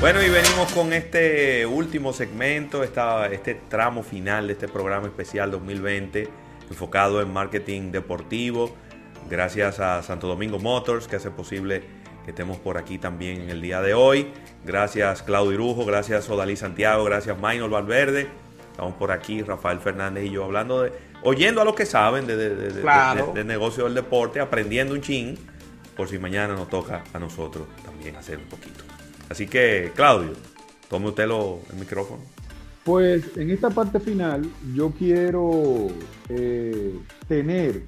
Bueno, 0.00 0.22
y 0.22 0.30
venimos 0.30 0.72
con 0.72 0.92
este 0.92 1.66
último 1.66 2.12
segmento, 2.12 2.84
esta, 2.84 3.26
este 3.26 3.56
tramo 3.56 4.04
final 4.04 4.46
de 4.46 4.52
este 4.52 4.68
programa 4.68 5.08
especial 5.08 5.50
2020, 5.50 6.28
enfocado 6.70 7.20
en 7.20 7.32
marketing 7.32 7.90
deportivo. 7.90 8.76
Gracias 9.28 9.80
a 9.80 10.00
Santo 10.04 10.28
Domingo 10.28 10.60
Motors, 10.60 11.08
que 11.08 11.16
hace 11.16 11.32
posible 11.32 11.82
que 12.24 12.30
estemos 12.30 12.58
por 12.58 12.78
aquí 12.78 12.98
también 12.98 13.40
en 13.40 13.50
el 13.50 13.60
día 13.60 13.82
de 13.82 13.94
hoy. 13.94 14.28
Gracias 14.64 15.24
Claudio 15.24 15.50
Irujo, 15.54 15.84
gracias 15.84 16.30
Odalí 16.30 16.54
Santiago, 16.54 17.02
gracias 17.02 17.36
Maynor 17.36 17.70
Valverde. 17.70 18.28
Estamos 18.70 18.94
por 18.94 19.10
aquí, 19.10 19.42
Rafael 19.42 19.80
Fernández 19.80 20.26
y 20.26 20.30
yo, 20.30 20.44
hablando 20.44 20.82
de, 20.82 20.92
oyendo 21.24 21.60
a 21.60 21.64
los 21.64 21.74
que 21.74 21.86
saben 21.86 22.28
de, 22.28 22.36
de, 22.36 23.44
negocio 23.44 23.82
del 23.82 23.94
deporte, 23.94 24.38
aprendiendo 24.38 24.94
un 24.94 25.00
chin, 25.00 25.36
por 25.96 26.08
si 26.08 26.20
mañana 26.20 26.54
nos 26.54 26.68
toca 26.68 27.02
a 27.12 27.18
nosotros 27.18 27.66
también 27.84 28.14
hacer 28.14 28.38
un 28.38 28.44
poquito. 28.44 28.87
Así 29.28 29.46
que, 29.46 29.92
Claudio, 29.94 30.32
tome 30.88 31.08
usted 31.08 31.26
lo, 31.26 31.60
el 31.70 31.78
micrófono. 31.78 32.22
Pues 32.84 33.36
en 33.36 33.50
esta 33.50 33.68
parte 33.70 34.00
final 34.00 34.50
yo 34.74 34.90
quiero 34.90 35.88
eh, 36.28 36.98
tener 37.28 37.82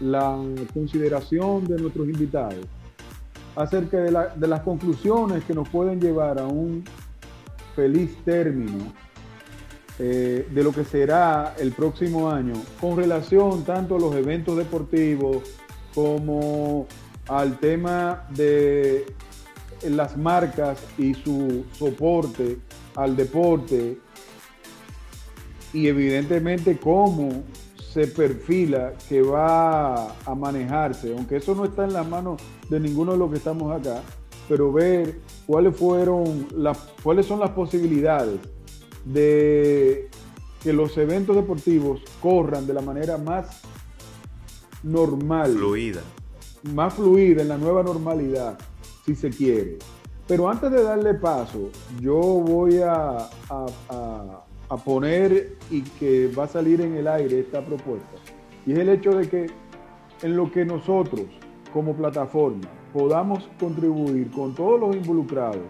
la 0.00 0.36
consideración 0.74 1.64
de 1.66 1.80
nuestros 1.80 2.08
invitados 2.08 2.66
acerca 3.54 3.98
de, 3.98 4.48
las 4.48 4.60
conclusiones 4.62 5.44
que 5.44 5.54
nos 5.54 5.68
pueden 5.68 6.00
llevar 6.00 6.38
a 6.38 6.46
un 6.46 6.84
feliz 7.76 8.16
término 8.24 8.92
eh, 9.98 10.48
de 10.50 10.64
lo 10.64 10.72
que 10.72 10.84
será 10.84 11.54
el 11.58 11.72
próximo 11.72 12.30
año 12.30 12.54
con 12.80 12.96
relación 12.96 13.64
tanto 13.64 13.96
a 13.96 14.00
los 14.00 14.14
eventos 14.16 14.56
deportivos 14.56 15.42
como 15.94 16.86
al 17.28 17.58
tema 17.58 18.24
de 18.30 19.06
las 19.90 20.16
marcas 20.16 20.78
y 20.98 21.14
su 21.14 21.64
soporte 21.72 22.58
al 22.94 23.16
deporte 23.16 23.98
y 25.72 25.86
evidentemente 25.86 26.78
cómo 26.78 27.42
se 27.92 28.06
perfila 28.06 28.94
que 29.08 29.20
va 29.22 30.14
a 30.24 30.34
manejarse, 30.34 31.14
aunque 31.16 31.36
eso 31.36 31.54
no 31.54 31.64
está 31.64 31.84
en 31.84 31.92
las 31.92 32.06
manos 32.08 32.40
de 32.68 32.80
ninguno 32.80 33.12
de 33.12 33.18
los 33.18 33.30
que 33.30 33.36
estamos 33.36 33.70
acá, 33.70 34.02
pero 34.48 34.72
ver 34.72 35.20
cuáles 35.46 35.76
fueron 35.76 36.46
las 36.56 36.78
cuáles 37.02 37.26
son 37.26 37.40
las 37.40 37.50
posibilidades 37.50 38.40
de 39.04 40.08
que 40.62 40.72
los 40.72 40.96
eventos 40.96 41.36
deportivos 41.36 42.02
corran 42.20 42.66
de 42.66 42.74
la 42.74 42.80
manera 42.80 43.18
más 43.18 43.60
normal, 44.82 45.52
fluida, 45.52 46.00
más 46.74 46.94
fluida 46.94 47.42
en 47.42 47.48
la 47.48 47.58
nueva 47.58 47.82
normalidad 47.82 48.58
si 49.04 49.14
se 49.14 49.30
quiere. 49.30 49.78
Pero 50.28 50.48
antes 50.48 50.70
de 50.70 50.82
darle 50.82 51.14
paso, 51.14 51.70
yo 52.00 52.18
voy 52.18 52.78
a, 52.78 53.28
a, 53.48 54.76
poner 54.84 55.58
y 55.70 55.82
que 55.82 56.28
va 56.28 56.44
a 56.44 56.48
salir 56.48 56.80
en 56.80 56.94
el 56.94 57.06
aire 57.06 57.40
esta 57.40 57.64
propuesta. 57.64 58.08
Y 58.66 58.72
es 58.72 58.78
el 58.78 58.88
hecho 58.88 59.10
de 59.10 59.28
que 59.28 59.50
en 60.22 60.36
lo 60.36 60.50
que 60.50 60.64
nosotros 60.64 61.26
como 61.72 61.94
plataforma 61.94 62.68
podamos 62.92 63.48
contribuir 63.60 64.30
con 64.30 64.54
todos 64.54 64.80
los 64.80 64.96
involucrados 64.96 65.62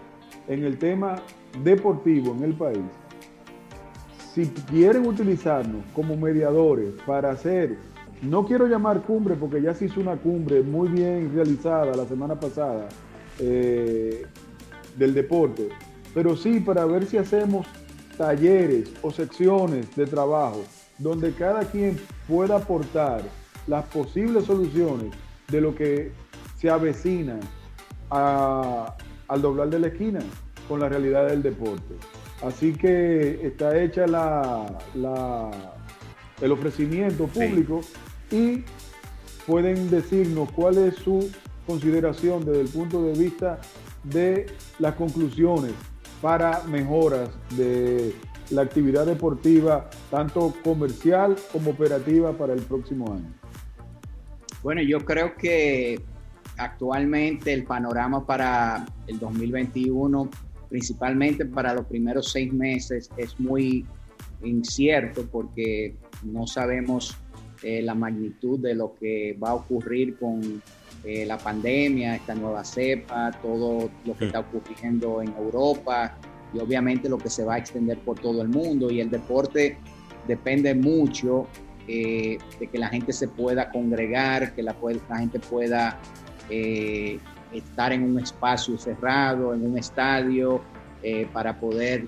en 0.47 0.63
el 0.63 0.77
tema 0.77 1.15
deportivo 1.63 2.33
en 2.33 2.43
el 2.43 2.53
país, 2.53 2.85
si 4.33 4.47
quieren 4.47 5.05
utilizarnos 5.05 5.83
como 5.93 6.15
mediadores 6.15 6.93
para 7.05 7.31
hacer, 7.31 7.77
no 8.21 8.45
quiero 8.45 8.67
llamar 8.67 9.01
cumbre 9.01 9.35
porque 9.35 9.61
ya 9.61 9.73
se 9.73 9.85
hizo 9.85 9.99
una 9.99 10.15
cumbre 10.15 10.61
muy 10.61 10.87
bien 10.87 11.31
realizada 11.35 11.93
la 11.93 12.05
semana 12.05 12.39
pasada 12.39 12.87
eh, 13.39 14.25
del 14.97 15.13
deporte, 15.13 15.69
pero 16.13 16.35
sí 16.35 16.59
para 16.59 16.85
ver 16.85 17.05
si 17.05 17.17
hacemos 17.17 17.65
talleres 18.17 18.91
o 19.01 19.11
secciones 19.11 19.95
de 19.95 20.05
trabajo 20.05 20.63
donde 20.99 21.33
cada 21.33 21.65
quien 21.65 21.99
pueda 22.27 22.57
aportar 22.57 23.23
las 23.67 23.85
posibles 23.85 24.45
soluciones 24.45 25.13
de 25.49 25.61
lo 25.61 25.73
que 25.75 26.11
se 26.59 26.69
avecina 26.69 27.39
al 28.09 29.41
doblar 29.41 29.69
de 29.69 29.79
la 29.79 29.87
esquina 29.87 30.19
con 30.67 30.79
la 30.79 30.89
realidad 30.89 31.27
del 31.27 31.41
deporte. 31.41 31.95
Así 32.41 32.73
que 32.73 33.45
está 33.45 33.81
hecha 33.81 34.05
la, 34.05 34.65
el 36.41 36.51
ofrecimiento 36.51 37.27
público 37.27 37.81
y 38.31 38.63
pueden 39.47 39.89
decirnos 39.89 40.51
cuál 40.51 40.77
es 40.77 40.95
su 40.95 41.31
consideración 41.65 42.45
desde 42.45 42.61
el 42.61 42.69
punto 42.69 43.03
de 43.03 43.13
vista 43.13 43.59
de 44.03 44.47
las 44.79 44.95
conclusiones 44.95 45.73
para 46.21 46.63
mejoras 46.63 47.29
de 47.57 48.13
la 48.49 48.61
actividad 48.61 49.05
deportiva, 49.05 49.89
tanto 50.09 50.53
comercial 50.63 51.35
como 51.51 51.71
operativa 51.71 52.33
para 52.33 52.53
el 52.53 52.61
próximo 52.61 53.13
año? 53.13 53.33
Bueno, 54.61 54.81
yo 54.81 54.99
creo 54.99 55.35
que 55.35 56.01
actualmente 56.57 57.53
el 57.53 57.63
panorama 57.63 58.25
para 58.25 58.85
el 59.07 59.19
2021, 59.19 60.29
principalmente 60.69 61.45
para 61.45 61.73
los 61.73 61.85
primeros 61.85 62.31
seis 62.31 62.53
meses, 62.53 63.09
es 63.17 63.39
muy 63.39 63.85
incierto 64.43 65.25
porque 65.31 65.95
no 66.23 66.47
sabemos 66.47 67.17
eh, 67.63 67.81
la 67.81 67.95
magnitud 67.95 68.59
de 68.59 68.75
lo 68.75 68.93
que 68.95 69.37
va 69.41 69.49
a 69.49 69.53
ocurrir 69.55 70.17
con 70.17 70.61
eh, 71.05 71.25
la 71.25 71.37
pandemia, 71.37 72.15
esta 72.15 72.33
nueva 72.33 72.63
cepa, 72.63 73.29
todo 73.41 73.89
lo 74.05 74.17
que 74.17 74.27
está 74.27 74.39
ocurriendo 74.39 75.21
en 75.21 75.33
Europa 75.33 76.15
y 76.53 76.59
obviamente 76.59 77.09
lo 77.09 77.17
que 77.17 77.29
se 77.29 77.43
va 77.43 77.55
a 77.55 77.57
extender 77.57 77.97
por 77.99 78.17
todo 78.19 78.41
el 78.41 78.47
mundo. 78.47 78.89
Y 78.89 79.01
el 79.01 79.09
deporte 79.09 79.77
depende 80.29 80.73
mucho 80.73 81.47
eh, 81.89 82.37
de 82.57 82.67
que 82.67 82.77
la 82.77 82.87
gente 82.87 83.11
se 83.11 83.27
pueda 83.27 83.69
congregar, 83.69 84.55
que 84.55 84.63
la, 84.63 84.73
la 85.09 85.17
gente 85.17 85.39
pueda 85.39 85.99
eh, 86.49 87.19
estar 87.51 87.91
en 87.91 88.03
un 88.03 88.19
espacio 88.19 88.77
cerrado, 88.77 89.53
en 89.53 89.65
un 89.65 89.77
estadio, 89.77 90.61
para 91.33 91.59
poder 91.59 92.07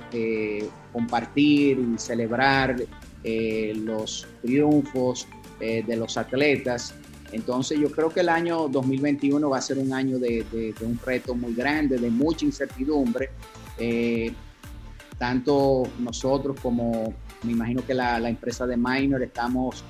compartir 0.93 1.77
y 1.79 1.97
celebrar 1.97 2.77
los 3.25 4.25
triunfos 4.41 5.27
de 5.59 5.95
los 5.97 6.15
atletas. 6.15 6.95
Entonces 7.35 7.77
yo 7.77 7.91
creo 7.91 8.09
que 8.09 8.21
el 8.21 8.29
año 8.29 8.69
2021 8.69 9.49
va 9.49 9.57
a 9.57 9.61
ser 9.61 9.77
un 9.77 9.91
año 9.91 10.17
de, 10.17 10.73
un 10.79 10.97
reto 11.05 11.35
muy 11.35 11.53
grande, 11.53 11.97
de 11.97 12.09
mucha 12.09 12.45
incertidumbre. 12.45 13.29
Eh, 13.77 14.31
tanto 15.17 15.83
nosotros 15.99 16.57
como 16.61 17.13
me 17.43 17.51
imagino 17.51 17.85
que 17.85 17.93
la, 17.93 18.17
empresa 18.29 18.65
de 18.65 18.77
Minor 18.77 19.21
estamos 19.21 19.83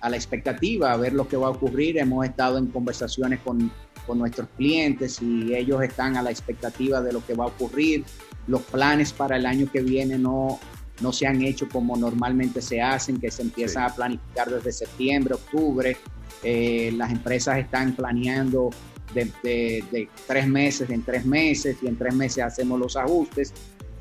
a 0.00 0.10
la 0.10 0.16
expectativa 0.16 0.92
a 0.92 0.98
ver 0.98 1.14
lo 1.14 1.26
que 1.26 1.38
va 1.38 1.46
a 1.46 1.50
ocurrir. 1.50 1.96
Hemos 1.96 2.26
estado 2.26 2.58
en 2.58 2.66
conversaciones 2.66 3.40
con, 3.40 3.72
nuestros 4.12 4.48
clientes 4.56 5.22
y 5.22 5.54
ellos 5.54 5.80
están 5.84 6.16
a 6.16 6.22
la 6.22 6.32
expectativa 6.32 7.00
de 7.00 7.12
lo 7.12 7.24
que 7.24 7.32
va 7.32 7.44
a 7.44 7.46
ocurrir. 7.46 8.04
Los 8.48 8.62
planes 8.62 9.12
para 9.12 9.36
el 9.36 9.46
año 9.46 9.70
que 9.70 9.82
viene 9.82 10.18
no, 10.18 10.58
no 11.00 11.12
se 11.12 11.26
han 11.26 11.42
hecho 11.42 11.68
como 11.68 11.96
normalmente 11.96 12.60
se 12.60 12.80
hacen, 12.80 13.18
que 13.18 13.30
se 13.30 13.42
empiezan 13.42 13.84
a 13.84 13.94
planificar 13.94 14.50
desde 14.50 14.72
septiembre, 14.72 15.34
octubre. 15.34 15.96
Eh, 16.42 16.92
las 16.96 17.10
empresas 17.10 17.58
están 17.58 17.94
planeando 17.94 18.70
de, 19.14 20.08
tres 20.26 20.46
meses 20.46 20.88
en 20.90 21.02
tres 21.02 21.24
meses 21.24 21.76
y 21.82 21.86
en 21.86 21.96
tres 21.96 22.14
meses 22.14 22.44
hacemos 22.44 22.78
los 22.78 22.96
ajustes. 22.96 23.52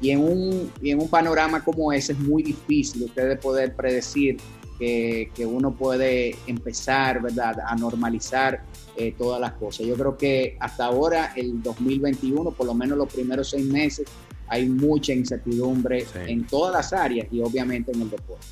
Y 0.02 0.12
en 0.12 0.20
un, 0.20 0.72
en 0.82 1.02
un 1.02 1.10
panorama 1.10 1.64
como 1.64 1.92
ese 1.92 2.14
es 2.14 2.20
muy 2.20 2.42
difícil 2.44 3.04
ustedes 3.04 3.38
poder 3.40 3.76
predecir 3.76 4.38
que, 4.80 5.46
uno 5.46 5.76
puede 5.76 6.36
empezar 6.48 7.22
¿verdad? 7.22 7.58
a 7.66 7.76
normalizar 7.76 8.64
eh, 8.96 9.14
todas 9.18 9.42
las 9.42 9.54
cosas. 9.54 9.86
Yo 9.86 9.96
creo 9.96 10.18
que 10.18 10.58
hasta 10.60 10.86
ahora, 10.86 11.34
el 11.36 11.62
2021, 11.62 12.52
por 12.52 12.66
lo 12.66 12.74
menos 12.74 12.98
los 12.98 13.12
primeros 13.12 13.50
seis 13.50 13.66
meses, 13.66 14.08
hay 14.50 14.68
mucha 14.68 15.14
incertidumbre 15.14 16.06
en 16.28 16.46
todas 16.46 16.74
las 16.74 16.94
áreas 16.94 17.28
y 17.32 17.42
obviamente 17.42 17.92
en 17.92 18.02
el 18.02 18.10
deporte. 18.10 18.46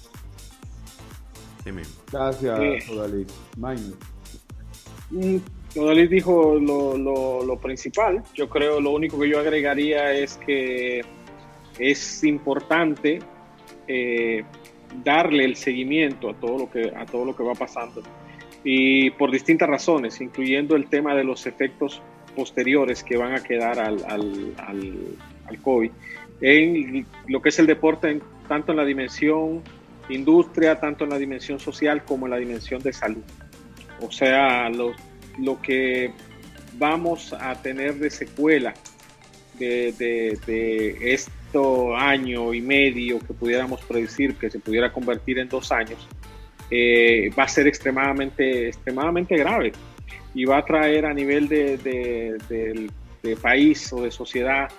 Gracias, 2.11 2.89
Odalit. 2.89 3.31
Odalit 5.75 6.09
dijo 6.09 6.55
lo, 6.55 7.59
principal. 7.61 8.23
Yo 8.33 8.49
creo 8.49 8.79
lo 8.79 8.91
único 8.91 9.19
que 9.19 9.29
yo 9.29 9.39
agregaría 9.39 10.13
es 10.13 10.37
que 10.37 11.01
es 11.77 12.23
importante 12.23 13.19
eh, 13.87 14.43
darle 15.03 15.45
el 15.45 15.55
seguimiento 15.55 16.29
a 16.29 16.33
todo 16.33 16.57
lo 16.57 16.71
que 16.71 16.93
a 16.95 17.05
todo 17.05 17.25
lo 17.25 17.35
que 17.35 17.43
va 17.43 17.53
pasando 17.53 18.01
y 18.63 19.11
por 19.11 19.31
distintas 19.31 19.69
razones, 19.69 20.19
incluyendo 20.19 20.75
el 20.75 20.87
tema 20.89 21.15
de 21.15 21.23
los 21.23 21.45
efectos 21.45 22.01
posteriores 22.35 23.03
que 23.03 23.15
van 23.15 23.33
a 23.33 23.41
quedar 23.41 23.79
al, 23.79 24.03
al, 24.05 24.53
al, 24.57 24.93
COVID 25.55 25.91
en 26.41 27.05
lo 27.27 27.41
que 27.41 27.49
es 27.49 27.59
el 27.59 27.67
deporte, 27.67 28.19
tanto 28.47 28.71
en 28.71 28.77
la 28.77 28.85
dimensión 28.85 29.61
industria, 30.09 30.79
tanto 30.79 31.03
en 31.03 31.09
la 31.09 31.17
dimensión 31.17 31.59
social 31.59 32.03
como 32.03 32.27
en 32.27 32.31
la 32.31 32.37
dimensión 32.37 32.81
de 32.81 32.93
salud. 32.93 33.23
O 34.01 34.11
sea, 34.11 34.69
lo, 34.69 34.93
lo 35.39 35.61
que 35.61 36.11
vamos 36.73 37.33
a 37.33 37.59
tener 37.61 37.95
de 37.95 38.09
secuela 38.09 38.73
de, 39.57 39.93
de, 40.45 41.13
este 41.13 41.37
año 41.97 42.53
y 42.53 42.61
medio 42.61 43.19
que 43.19 43.33
pudiéramos 43.33 43.81
predecir 43.81 44.35
que 44.35 44.49
se 44.49 44.59
pudiera 44.59 44.91
convertir 44.91 45.39
en 45.39 45.49
dos 45.49 45.71
años, 45.71 46.07
eh, 46.69 47.31
va 47.37 47.43
a 47.43 47.47
ser 47.47 47.65
extremadamente, 47.67 48.67
extremadamente 48.67 49.35
grave 49.37 49.71
y 50.35 50.45
va 50.45 50.59
a 50.59 50.65
traer 50.65 51.05
a 51.05 51.13
nivel 51.13 51.47
de, 51.47 51.77
de 53.23 53.35
país 53.37 53.91
o 53.93 54.03
de 54.03 54.11
sociedad 54.11 54.69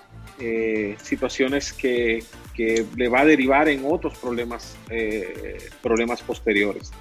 eh, 0.41 0.97
situaciones 1.03 1.73
que, 1.73 2.23
que, 2.55 2.87
le 2.97 3.09
va 3.09 3.21
a 3.21 3.25
derivar 3.25 3.69
en 3.69 3.85
otros 3.85 4.17
problemas, 4.19 4.77
eh, 4.91 5.59
problemas 5.83 6.23
posteriores. 6.23 6.93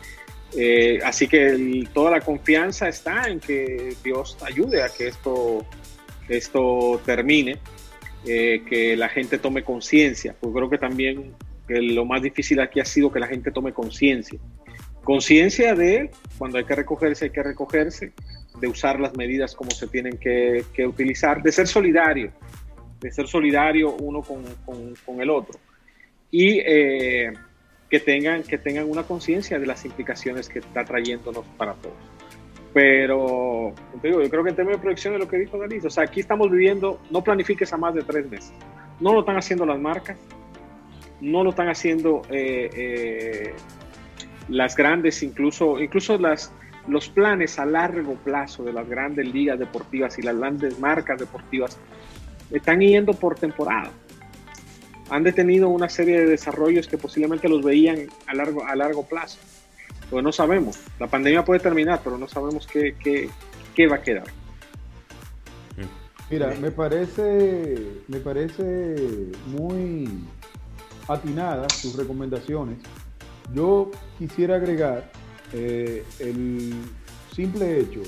Eh, 0.55 0.99
así 1.03 1.27
que 1.27 1.87
toda 1.93 2.11
la 2.11 2.21
confianza 2.21 2.87
está 2.87 3.27
en 3.29 3.39
que 3.39 3.95
Dios 4.03 4.37
ayude 4.41 4.81
a 4.81 4.89
que 4.89 5.07
esto, 5.07 5.65
esto 6.29 7.01
termine, 7.05 7.59
que 8.25 8.95
la 8.97 9.07
gente 9.07 9.37
tome 9.37 9.63
conciencia. 9.63 10.35
Pues 10.39 10.53
creo 10.53 10.69
que 10.69 10.77
también 10.77 11.33
lo 11.67 12.05
más 12.05 12.21
difícil 12.21 12.59
aquí 12.59 12.79
ha 12.79 12.85
sido 12.85 13.11
que 13.11 13.19
la 13.19 13.27
gente 13.27 13.51
tome 13.51 13.71
conciencia. 13.73 14.39
Conciencia 15.03 15.75
de 15.75 16.09
cuando 16.37 16.57
hay 16.57 16.65
que 16.65 16.75
recogerse, 16.75 17.25
hay 17.25 17.31
que 17.31 17.43
recogerse, 17.43 18.11
de 18.59 18.67
usar 18.67 18.99
las 18.99 19.15
medidas 19.15 19.55
como 19.55 19.71
se 19.71 19.87
tienen 19.87 20.17
que, 20.17 20.65
que 20.73 20.85
utilizar, 20.85 21.41
de 21.41 21.51
ser 21.51 21.67
solidario, 21.67 22.31
de 22.99 23.11
ser 23.11 23.27
solidario 23.27 23.95
uno 23.95 24.21
con, 24.21 24.43
con, 25.05 25.21
el 25.21 25.29
otro. 25.29 25.59
Y 26.31 26.59
eh, 26.59 27.33
que, 27.89 27.99
tengan, 27.99 28.43
que 28.43 28.57
tengan 28.57 28.89
una 28.89 29.03
conciencia 29.03 29.59
de 29.59 29.65
las 29.65 29.85
implicaciones 29.85 30.49
que 30.49 30.59
está 30.59 30.83
trayéndonos 30.83 31.45
para 31.57 31.73
todos. 31.73 31.95
Pero 32.73 33.73
digo, 34.03 34.21
yo 34.21 34.29
creo 34.29 34.43
que 34.43 34.49
en 34.49 34.55
términos 34.55 34.79
de 34.79 34.81
proyección 34.81 35.13
de 35.13 35.19
lo 35.19 35.27
que 35.27 35.37
dijo 35.37 35.57
Dalí, 35.57 35.79
o 35.83 35.89
sea, 35.89 36.03
aquí 36.03 36.19
estamos 36.19 36.51
viviendo, 36.51 36.99
no 37.09 37.23
planifiques 37.23 37.71
a 37.73 37.77
más 37.77 37.95
de 37.95 38.03
tres 38.03 38.29
meses. 38.29 38.53
No 38.99 39.13
lo 39.13 39.21
están 39.21 39.37
haciendo 39.37 39.65
las 39.65 39.79
marcas, 39.79 40.17
no 41.21 41.43
lo 41.43 41.51
están 41.51 41.69
haciendo 41.69 42.21
eh, 42.29 42.69
eh, 42.73 43.53
las 44.49 44.75
grandes, 44.75 45.23
incluso, 45.23 45.79
incluso 45.79 46.17
las, 46.17 46.53
los 46.87 47.09
planes 47.09 47.57
a 47.57 47.65
largo 47.65 48.15
plazo 48.15 48.63
de 48.63 48.73
las 48.73 48.87
grandes 48.87 49.27
ligas 49.27 49.57
deportivas 49.57 50.17
y 50.19 50.21
las 50.21 50.37
grandes 50.37 50.79
marcas 50.79 51.19
deportivas 51.19 51.79
están 52.51 52.79
yendo 52.79 53.13
por 53.13 53.35
temporada. 53.35 53.91
Han 55.09 55.23
detenido 55.23 55.69
una 55.69 55.89
serie 55.89 56.19
de 56.19 56.25
desarrollos 56.25 56.87
que 56.87 56.97
posiblemente 56.97 57.47
los 57.47 57.63
veían 57.63 58.07
a 58.27 58.33
largo, 58.33 58.65
a 58.65 58.75
largo 58.75 59.03
plazo. 59.03 59.39
Pues 60.09 60.23
no 60.23 60.31
sabemos. 60.31 60.79
La 60.99 61.07
pandemia 61.07 61.43
puede 61.43 61.59
terminar, 61.59 62.01
pero 62.03 62.17
no 62.17 62.27
sabemos 62.27 62.67
qué, 62.67 62.95
qué, 63.75 63.87
va 63.87 63.97
a 63.97 64.01
quedar. 64.01 64.25
Mira, 66.29 66.53
me 66.59 66.71
parece, 66.71 67.77
me 68.07 68.19
parece 68.19 68.95
muy 69.45 70.09
atinadas 71.07 71.71
sus 71.73 71.95
recomendaciones. 71.95 72.79
Yo 73.53 73.91
quisiera 74.17 74.55
agregar 74.55 75.09
eh, 75.53 76.03
el 76.19 76.73
simple 77.33 77.79
hecho 77.79 78.01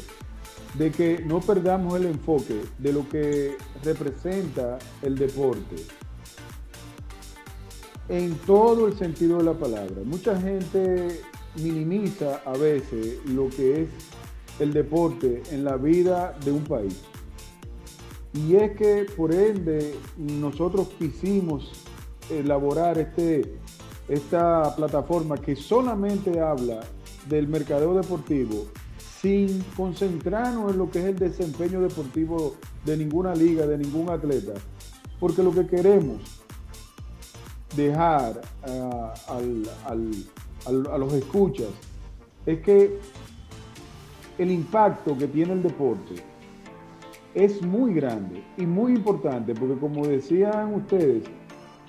de 0.75 0.91
que 0.91 1.23
no 1.25 1.39
perdamos 1.39 1.95
el 1.99 2.05
enfoque 2.05 2.61
de 2.77 2.93
lo 2.93 3.07
que 3.09 3.57
representa 3.83 4.77
el 5.01 5.17
deporte 5.17 5.75
en 8.07 8.35
todo 8.39 8.87
el 8.87 8.97
sentido 8.97 9.37
de 9.37 9.43
la 9.43 9.53
palabra. 9.53 10.01
Mucha 10.03 10.39
gente 10.39 11.21
minimiza 11.55 12.41
a 12.45 12.53
veces 12.53 13.19
lo 13.25 13.49
que 13.49 13.83
es 13.83 13.89
el 14.59 14.73
deporte 14.73 15.43
en 15.51 15.63
la 15.63 15.77
vida 15.77 16.37
de 16.43 16.51
un 16.51 16.63
país. 16.63 16.99
Y 18.33 18.55
es 18.55 18.75
que 18.77 19.05
por 19.15 19.33
ende 19.33 19.95
nosotros 20.17 20.89
quisimos 20.99 21.71
elaborar 22.29 22.97
este, 22.97 23.57
esta 24.07 24.75
plataforma 24.75 25.37
que 25.37 25.55
solamente 25.55 26.39
habla 26.39 26.81
del 27.27 27.47
mercadeo 27.47 27.95
deportivo 27.95 28.67
sin 29.21 29.61
concentrarnos 29.75 30.71
en 30.71 30.77
lo 30.77 30.89
que 30.89 30.99
es 30.99 31.05
el 31.05 31.19
desempeño 31.19 31.81
deportivo 31.81 32.55
de 32.85 32.95
ninguna 32.95 33.35
liga, 33.35 33.65
de 33.65 33.77
ningún 33.77 34.09
atleta, 34.09 34.53
porque 35.19 35.43
lo 35.43 35.51
que 35.51 35.67
queremos 35.67 36.17
dejar 37.75 38.41
ah, 38.63 39.13
a 39.25 40.97
los 40.97 41.13
escuchas 41.13 41.67
es 42.45 42.59
que 42.61 42.97
el 44.37 44.51
impacto 44.51 45.17
que 45.17 45.27
tiene 45.27 45.53
el 45.53 45.63
deporte 45.63 46.15
es 47.35 47.61
muy 47.61 47.93
grande 47.93 48.43
y 48.57 48.65
muy 48.65 48.93
importante, 48.93 49.53
porque 49.53 49.75
como 49.75 50.07
decían 50.07 50.73
ustedes, 50.73 51.23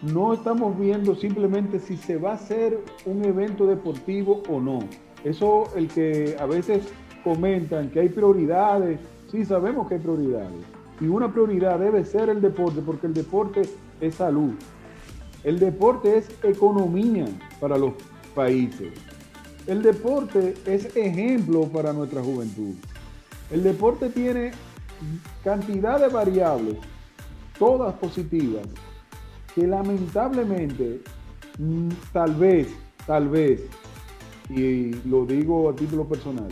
no 0.03 0.35
estamos 0.35 0.79
viendo 0.79 1.15
simplemente 1.15 1.79
si 1.79 1.97
se 1.97 2.17
va 2.17 2.33
a 2.33 2.35
hacer 2.35 2.79
un 3.07 3.25
evento 3.25 3.67
deportivo 3.67 4.43
o 4.49 4.61
no. 4.61 4.81
Eso 5.25 5.65
el 5.77 5.89
que 5.89 6.37
a 6.39 6.47
veces 6.47 6.83
comentan 7.23 7.91
que 7.91 8.01
hay 8.01 8.09
prioridades, 8.09 8.99
sí 9.31 9.45
sabemos 9.45 9.89
que 9.89 9.95
hay 9.95 10.01
prioridades. 10.01 10.65
Y 11.01 11.07
una 11.07 11.33
prioridad 11.33 11.79
debe 11.79 12.05
ser 12.05 12.29
el 12.29 12.41
deporte, 12.41 12.83
porque 12.85 13.07
el 13.07 13.15
deporte 13.15 13.63
es 14.01 14.15
salud. 14.15 14.53
El 15.45 15.59
deporte 15.59 16.19
es 16.19 16.29
economía 16.43 17.27
para 17.59 17.79
los 17.79 17.95
países. 18.35 18.93
El 19.67 19.83
deporte 19.83 20.55
es 20.67 20.95
ejemplo 20.97 21.65
para 21.65 21.93
nuestra 21.93 22.23
juventud. 22.23 22.75
El 23.51 23.63
deporte 23.63 24.11
tiene 24.11 24.53
cantidad 25.43 25.99
de 25.99 26.09
variables, 26.09 26.77
todas 27.59 27.95
positivas, 27.95 28.67
que 29.55 29.67
lamentablemente, 29.67 31.01
mm, 31.59 31.89
tal 32.13 32.35
vez, 32.35 32.69
tal 33.07 33.29
vez, 33.29 33.63
y 34.49 34.93
lo 35.09 35.25
digo 35.25 35.71
a 35.71 35.75
título 35.75 36.05
personal, 36.05 36.51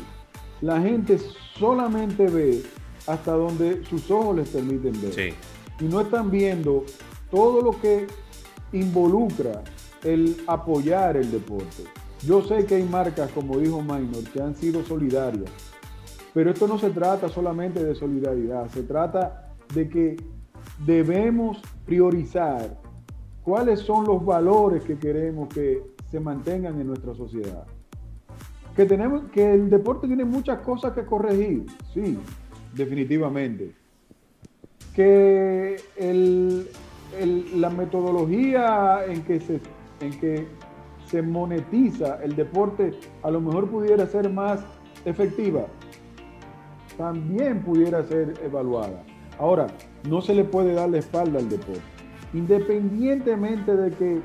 la 0.60 0.80
gente 0.80 1.18
solamente 1.58 2.26
ve 2.26 2.62
hasta 3.06 3.32
donde 3.32 3.84
sus 3.84 4.10
ojos 4.10 4.36
les 4.36 4.48
permiten 4.48 5.00
ver. 5.00 5.34
Y 5.80 5.84
no 5.84 6.00
están 6.00 6.30
viendo 6.30 6.84
todo 7.30 7.62
lo 7.62 7.80
que 7.80 8.06
involucra 8.72 9.62
el 10.04 10.36
apoyar 10.46 11.16
el 11.16 11.30
deporte. 11.30 11.84
Yo 12.26 12.42
sé 12.42 12.66
que 12.66 12.76
hay 12.76 12.82
marcas, 12.82 13.30
como 13.30 13.58
dijo 13.58 13.80
Minor, 13.80 14.24
que 14.32 14.42
han 14.42 14.54
sido 14.56 14.82
solidarias, 14.84 15.50
pero 16.34 16.50
esto 16.50 16.66
no 16.66 16.78
se 16.78 16.90
trata 16.90 17.28
solamente 17.28 17.82
de 17.82 17.94
solidaridad, 17.94 18.68
se 18.70 18.82
trata 18.82 19.54
de 19.72 19.88
que 19.88 20.16
debemos 20.84 21.62
priorizar 21.86 22.76
cuáles 23.42 23.80
son 23.80 24.04
los 24.04 24.24
valores 24.24 24.82
que 24.82 24.98
queremos 24.98 25.48
que 25.48 25.82
se 26.10 26.18
mantengan 26.18 26.80
en 26.80 26.88
nuestra 26.88 27.14
sociedad 27.14 27.66
que 28.78 28.86
tenemos 28.86 29.28
que 29.32 29.54
el 29.54 29.68
deporte 29.70 30.06
tiene 30.06 30.24
muchas 30.24 30.60
cosas 30.60 30.92
que 30.92 31.04
corregir, 31.04 31.66
sí, 31.92 32.16
definitivamente. 32.74 33.72
Que 34.94 35.82
la 37.56 37.70
metodología 37.70 39.04
en 39.04 39.24
que, 39.24 39.40
se, 39.40 39.60
en 39.98 40.20
que 40.20 40.46
se 41.06 41.22
monetiza 41.22 42.22
el 42.22 42.36
deporte 42.36 42.92
a 43.24 43.32
lo 43.32 43.40
mejor 43.40 43.68
pudiera 43.68 44.06
ser 44.06 44.30
más 44.30 44.60
efectiva, 45.04 45.66
también 46.96 47.62
pudiera 47.62 48.04
ser 48.04 48.34
evaluada. 48.44 49.02
Ahora, 49.40 49.66
no 50.08 50.22
se 50.22 50.36
le 50.36 50.44
puede 50.44 50.74
dar 50.74 50.88
la 50.88 50.98
espalda 50.98 51.40
al 51.40 51.48
deporte. 51.48 51.82
Independientemente 52.32 53.74
de 53.74 53.90
que 53.90 54.20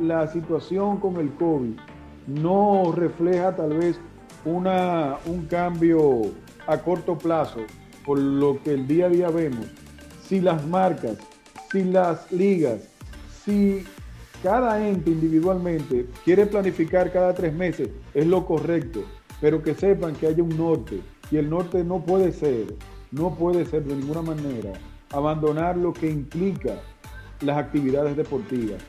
la 0.00 0.26
situación 0.28 0.96
con 0.96 1.18
el 1.18 1.30
COVID 1.34 1.74
no 2.28 2.92
refleja 2.94 3.56
tal 3.56 3.74
vez 3.74 3.98
una, 4.44 5.16
un 5.26 5.46
cambio 5.46 6.22
a 6.66 6.78
corto 6.78 7.16
plazo 7.16 7.60
por 8.04 8.18
lo 8.18 8.62
que 8.62 8.74
el 8.74 8.86
día 8.86 9.06
a 9.06 9.08
día 9.08 9.30
vemos, 9.30 9.66
si 10.26 10.40
las 10.40 10.66
marcas, 10.66 11.16
si 11.72 11.84
las 11.84 12.30
ligas, 12.30 12.88
si 13.44 13.84
cada 14.42 14.86
ente 14.86 15.10
individualmente 15.10 16.06
quiere 16.24 16.46
planificar 16.46 17.12
cada 17.12 17.34
tres 17.34 17.52
meses, 17.52 17.88
es 18.14 18.26
lo 18.26 18.46
correcto, 18.46 19.02
pero 19.40 19.62
que 19.62 19.74
sepan 19.74 20.14
que 20.14 20.26
haya 20.26 20.42
un 20.42 20.56
norte 20.56 21.00
y 21.30 21.36
el 21.36 21.50
norte 21.50 21.82
no 21.82 22.00
puede 22.04 22.32
ser, 22.32 22.74
no 23.10 23.34
puede 23.34 23.64
ser 23.64 23.84
de 23.84 23.96
ninguna 23.96 24.22
manera 24.22 24.72
abandonar 25.12 25.76
lo 25.76 25.92
que 25.92 26.10
implica 26.10 26.76
las 27.40 27.56
actividades 27.56 28.16
deportivas. 28.16 28.82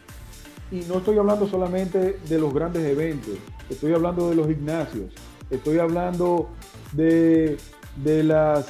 Y 0.72 0.82
no 0.82 1.00
estoy 1.00 1.18
hablando 1.18 1.48
solamente 1.48 2.20
de 2.28 2.40
los 2.40 2.54
grandes 2.54 2.84
eventos, 2.84 3.34
estoy 3.70 3.94
hablando 3.94 4.30
de 4.30 4.36
los 4.36 4.48
gimnasios, 4.48 5.12
estoy 5.50 5.80
hablando 5.80 6.50
de, 6.92 7.58
de 7.96 8.24
las 8.24 8.68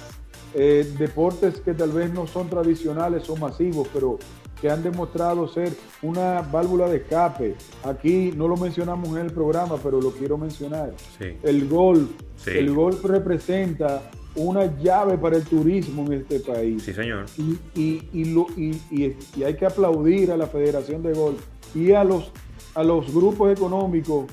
eh, 0.56 0.92
deportes 0.98 1.60
que 1.60 1.74
tal 1.74 1.92
vez 1.92 2.12
no 2.12 2.26
son 2.26 2.50
tradicionales 2.50 3.30
o 3.30 3.36
masivos, 3.36 3.88
pero 3.94 4.18
que 4.60 4.70
han 4.70 4.84
demostrado 4.84 5.48
ser 5.48 5.72
una 6.02 6.42
válvula 6.42 6.88
de 6.90 6.98
escape. 6.98 7.56
Aquí 7.84 8.34
no 8.36 8.48
lo 8.48 8.58
mencionamos 8.58 9.10
en 9.10 9.26
el 9.26 9.32
programa, 9.32 9.78
pero 9.82 10.02
lo 10.02 10.12
quiero 10.12 10.38
mencionar. 10.38 10.94
El 11.44 11.68
golf. 11.68 12.10
El 12.46 12.74
golf 12.74 13.04
representa 13.06 14.10
una 14.36 14.66
llave 14.82 15.18
para 15.18 15.38
el 15.38 15.44
turismo 15.44 16.06
en 16.08 16.14
este 16.14 16.40
país. 16.40 16.84
Sí, 16.84 16.94
señor. 16.94 17.26
Y, 17.38 17.60
y, 18.14 19.44
hay 19.44 19.56
que 19.56 19.66
aplaudir 19.66 20.32
a 20.32 20.38
la 20.38 20.48
Federación 20.48 21.04
de 21.04 21.14
Golf 21.14 21.42
y 21.76 21.92
a 21.92 22.04
los, 22.04 22.32
a 22.76 22.84
los 22.84 23.14
grupos 23.14 23.52
económicos, 23.52 24.26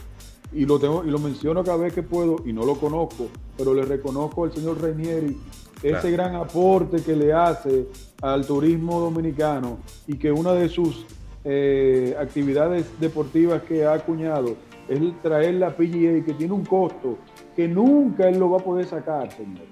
y 0.53 0.65
lo, 0.65 0.79
tengo, 0.79 1.05
y 1.05 1.11
lo 1.11 1.19
menciono 1.19 1.65
cada 1.65 1.79
vez 1.79 1.93
que 1.93 2.03
puedo, 2.03 2.37
y 2.45 2.53
no 2.53 2.65
lo 2.65 2.77
conozco, 2.77 3.29
pero 3.57 3.75
le 3.75 3.83
reconozco 3.83 4.45
al 4.45 4.53
señor 4.53 4.81
Reinieri 4.81 5.37
ese 5.83 6.11
gran 6.11 6.35
aporte 6.35 7.03
que 7.03 7.15
le 7.15 7.33
hace 7.33 7.87
al 8.23 8.47
turismo 8.47 8.99
dominicano 8.99 9.79
y 10.07 10.17
que 10.17 10.33
una 10.33 10.53
de 10.53 10.69
sus 10.69 11.07
eh, 11.45 12.17
actividades 12.19 12.87
deportivas 12.99 13.63
que 13.63 13.85
ha 13.85 13.93
acuñado 13.93 14.57
es 14.89 15.01
traer 15.23 15.55
la 15.55 15.77
PGA, 15.77 16.25
que 16.25 16.35
tiene 16.37 16.53
un 16.53 16.65
costo 16.65 17.19
que 17.55 17.69
nunca 17.69 18.29
él 18.29 18.39
lo 18.39 18.51
va 18.51 18.59
a 18.59 18.65
poder 18.65 18.87
sacar, 18.87 19.31
señor. 19.33 19.65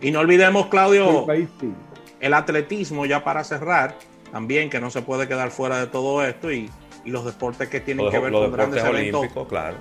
Y 0.00 0.10
no 0.10 0.20
olvidemos, 0.20 0.66
Claudio, 0.66 1.26
el, 2.20 2.34
atletismo, 2.34 3.06
ya 3.06 3.22
para 3.22 3.44
cerrar, 3.44 3.96
también 4.30 4.68
que 4.68 4.80
no 4.80 4.90
se 4.90 5.02
puede 5.02 5.28
quedar 5.28 5.50
fuera 5.50 5.78
de 5.78 5.86
todo 5.86 6.24
esto 6.24 6.50
y, 6.50 6.70
los 7.10 7.24
deportes 7.24 7.68
que 7.68 7.80
tienen 7.80 8.10
que 8.10 8.18
ver 8.18 8.32
con 8.32 8.52
grandes 8.52 8.84
eventos 8.84 9.46
claro. 9.48 9.76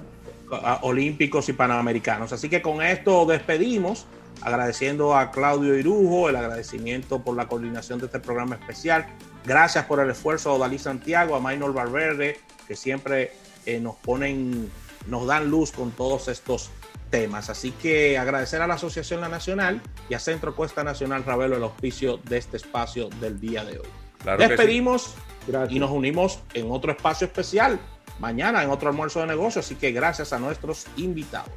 olímpicos 0.82 1.50
y 1.50 1.54
panamericanos. 1.54 2.34
Así 2.34 2.50
que 2.50 2.62
con 2.62 2.82
esto 2.82 3.26
despedimos, 3.26 4.06
agradeciendo 4.42 5.16
a 5.16 5.32
Claudio 5.32 5.78
Irujo 5.78 6.30
el 6.30 6.36
agradecimiento 6.36 7.20
por 7.20 7.36
la 7.36 7.48
coordinación 7.48 8.00
de 8.00 8.08
este 8.08 8.20
programa 8.20 8.56
especial. 8.56 9.06
Gracias 9.46 9.86
por 9.86 10.00
el 10.00 10.10
esfuerzo 10.10 10.56
a 10.56 10.58
Dalí 10.58 10.80
Santiago, 10.80 11.36
a 11.36 11.40
Maynor 11.40 11.74
Valverde, 11.74 12.40
que 12.68 12.76
siempre 12.76 13.32
eh, 13.66 13.80
nos 13.80 13.96
ponen, 13.96 14.72
nos 15.08 15.28
dan 15.28 15.50
luz 15.50 15.72
con 15.72 15.92
todos 15.92 16.28
estos 16.28 16.72
temas. 17.12 17.50
Así 17.50 17.72
que 17.72 18.18
agradecer 18.18 18.62
a 18.62 18.68
la 18.68 18.76
Asociación 18.76 19.22
La 19.22 19.30
Nacional 19.30 19.82
y 20.10 20.16
a 20.16 20.20
Centro 20.20 20.56
Cuesta 20.56 20.84
Nacional 20.84 21.24
Ravelo 21.24 21.58
el 21.58 21.64
auspicio 21.64 22.18
de 22.18 22.38
este 22.38 22.58
espacio 22.58 23.10
del 23.20 23.40
día 23.40 23.64
de 23.64 23.80
hoy. 23.80 23.88
Despedimos 24.38 25.16
y 25.70 25.80
nos 25.80 25.92
unimos 25.92 26.40
en 26.54 26.72
otro 26.72 26.92
espacio 26.92 27.26
especial 27.28 27.80
mañana 28.22 28.64
en 28.64 28.70
otro 28.70 28.90
almuerzo 28.90 29.20
de 29.20 29.28
negocio. 29.28 29.60
Así 29.60 29.76
que 29.76 29.92
gracias 29.92 30.32
a 30.32 30.40
nuestros 30.40 30.86
invitados. 30.96 31.52